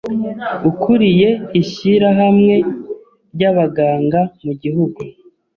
[0.69, 1.29] ukuriye
[1.61, 2.55] ishyirahamwe
[3.33, 4.99] ry'abaganga mu gihugu,